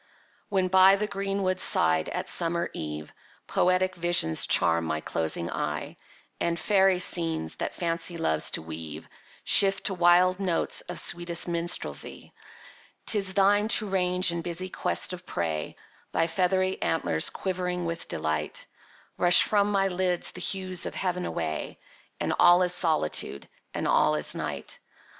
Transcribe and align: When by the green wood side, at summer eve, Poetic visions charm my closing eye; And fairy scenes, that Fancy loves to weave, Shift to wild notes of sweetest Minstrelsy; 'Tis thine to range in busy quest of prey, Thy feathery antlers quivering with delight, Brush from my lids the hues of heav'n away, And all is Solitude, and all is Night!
When 0.49 0.67
by 0.67 0.95
the 0.95 1.05
green 1.05 1.43
wood 1.43 1.59
side, 1.59 2.09
at 2.09 2.27
summer 2.27 2.71
eve, 2.73 3.13
Poetic 3.45 3.95
visions 3.95 4.47
charm 4.47 4.83
my 4.85 4.99
closing 4.99 5.51
eye; 5.51 5.95
And 6.39 6.59
fairy 6.59 6.97
scenes, 6.97 7.57
that 7.57 7.75
Fancy 7.75 8.17
loves 8.17 8.49
to 8.57 8.63
weave, 8.63 9.07
Shift 9.43 9.83
to 9.85 9.93
wild 9.93 10.39
notes 10.39 10.81
of 10.89 10.99
sweetest 10.99 11.47
Minstrelsy; 11.47 12.33
'Tis 13.05 13.35
thine 13.35 13.67
to 13.67 13.85
range 13.87 14.31
in 14.31 14.41
busy 14.41 14.69
quest 14.69 15.13
of 15.13 15.23
prey, 15.27 15.75
Thy 16.13 16.25
feathery 16.25 16.81
antlers 16.81 17.29
quivering 17.29 17.85
with 17.85 18.07
delight, 18.07 18.65
Brush 19.17 19.43
from 19.43 19.71
my 19.71 19.87
lids 19.87 20.31
the 20.31 20.41
hues 20.41 20.87
of 20.87 20.95
heav'n 20.95 21.25
away, 21.27 21.77
And 22.19 22.33
all 22.39 22.63
is 22.63 22.73
Solitude, 22.73 23.47
and 23.71 23.87
all 23.87 24.15
is 24.15 24.33
Night! 24.33 24.79